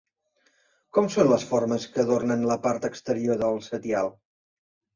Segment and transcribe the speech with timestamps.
[0.97, 4.13] Com són les formes que adornen la part exterior del setial?